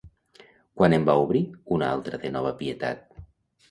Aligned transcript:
Quan 0.79 0.95
en 0.97 1.05
va 1.11 1.17
obrir 1.27 1.43
una 1.79 1.93
altra 1.93 2.25
de 2.27 2.35
nova 2.37 2.59
Pietat? 2.65 3.11